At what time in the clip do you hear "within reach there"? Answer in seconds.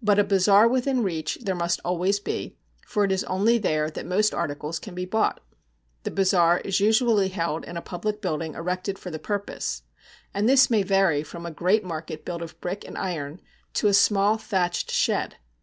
0.66-1.54